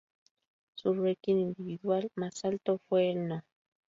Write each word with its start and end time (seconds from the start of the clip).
Su 0.73 0.95
ranking 0.95 1.35
individual 1.37 2.09
más 2.15 2.43
alto 2.45 2.79
fue 2.89 3.11
el 3.11 3.27
No. 3.27 3.43